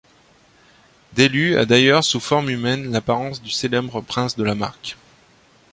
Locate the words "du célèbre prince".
3.39-4.35